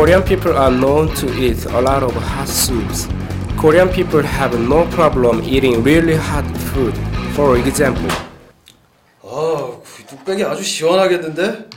[0.00, 3.06] Korean people are known to eat a lot of hot soups.
[3.58, 6.94] Korean people have no problem eating really hot food.
[7.36, 8.10] For example,
[9.22, 11.68] 아, 그 뚝배기 아주 시원하겠는데?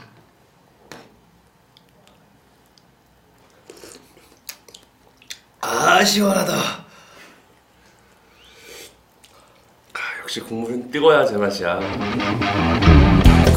[5.59, 6.53] 아, 시원하다.
[9.95, 11.77] 아, 역시 국물은 뜨거야 제맛이야.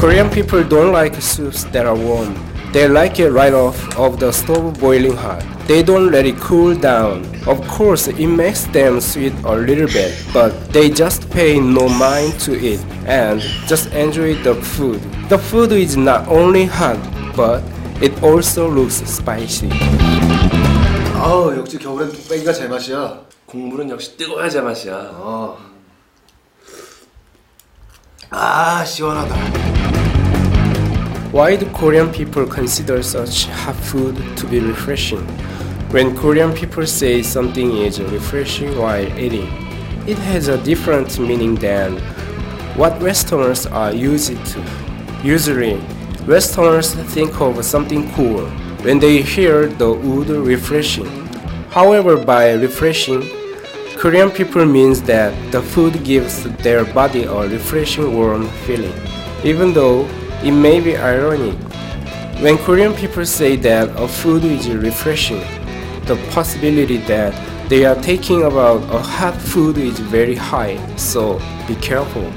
[0.01, 2.56] Korean people don't like soups that are warm.
[2.76, 5.44] They like it right off of the stove boiling hot.
[5.68, 7.24] They don't let it cool down.
[7.46, 12.40] Of course, it makes them sweet a little bit, but they just pay no mind
[12.40, 15.00] to it and just enjoy the food.
[15.28, 16.98] The food is not only hot,
[17.36, 17.62] but
[18.00, 19.68] it also looks spicy.
[21.14, 23.20] 아우, 역시 겨울엔 뚝배기가 제맛이야.
[23.46, 24.94] 국물은 역시 뜨거야 제맛이야.
[25.14, 25.58] 어.
[28.30, 29.75] 아, 시원하다.
[31.31, 35.19] Why do Korean people consider such hot food to be refreshing?
[35.91, 39.49] When Korean people say something is refreshing while eating,
[40.07, 41.97] it has a different meaning than
[42.77, 44.63] what Westerners are used to.
[45.21, 45.81] Usually,
[46.25, 48.45] Westerners think of something cool
[48.83, 51.27] when they hear the word refreshing.
[51.71, 53.29] However, by refreshing,
[53.97, 58.95] Korean people means that the food gives their body a refreshing warm feeling.
[59.43, 60.07] Even though
[60.43, 61.55] it may be ironic,
[62.41, 65.41] when Korean people say that a food is refreshing,
[66.05, 67.33] the possibility that
[67.69, 72.31] they are taking about a hot food is very high, so be careful.